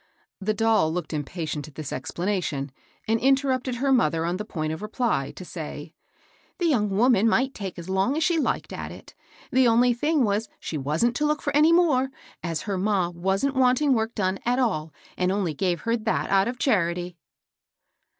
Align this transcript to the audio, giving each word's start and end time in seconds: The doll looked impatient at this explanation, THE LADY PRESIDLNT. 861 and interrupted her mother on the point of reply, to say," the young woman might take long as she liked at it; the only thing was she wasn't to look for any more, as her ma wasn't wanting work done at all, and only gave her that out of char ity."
The 0.39 0.55
doll 0.55 0.91
looked 0.91 1.13
impatient 1.13 1.67
at 1.67 1.75
this 1.75 1.93
explanation, 1.93 2.71
THE 3.05 3.13
LADY 3.13 3.19
PRESIDLNT. 3.19 3.67
861 3.69 3.69
and 3.69 3.69
interrupted 3.69 3.75
her 3.75 3.91
mother 3.93 4.25
on 4.25 4.37
the 4.37 4.45
point 4.51 4.73
of 4.73 4.81
reply, 4.81 5.29
to 5.35 5.45
say," 5.45 5.93
the 6.57 6.65
young 6.65 6.89
woman 6.89 7.29
might 7.29 7.53
take 7.53 7.77
long 7.87 8.17
as 8.17 8.23
she 8.23 8.39
liked 8.39 8.73
at 8.73 8.91
it; 8.91 9.13
the 9.51 9.67
only 9.67 9.93
thing 9.93 10.23
was 10.23 10.49
she 10.59 10.75
wasn't 10.79 11.15
to 11.17 11.25
look 11.27 11.43
for 11.43 11.55
any 11.55 11.71
more, 11.71 12.09
as 12.41 12.63
her 12.63 12.79
ma 12.79 13.09
wasn't 13.09 13.53
wanting 13.55 13.93
work 13.93 14.15
done 14.15 14.39
at 14.43 14.57
all, 14.57 14.91
and 15.19 15.31
only 15.31 15.53
gave 15.53 15.81
her 15.81 15.95
that 15.95 16.31
out 16.31 16.47
of 16.47 16.57
char 16.57 16.89
ity." 16.89 17.15